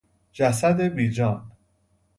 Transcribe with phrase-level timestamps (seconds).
[0.31, 1.51] جسد بیجان